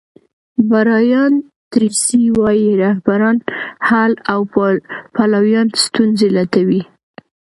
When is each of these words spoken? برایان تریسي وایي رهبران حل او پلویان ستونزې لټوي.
برایان 0.69 1.33
تریسي 1.71 2.23
وایي 2.39 2.71
رهبران 2.83 3.37
حل 3.87 4.11
او 4.33 4.39
پلویان 5.15 5.67
ستونزې 5.85 6.27
لټوي. 6.37 6.81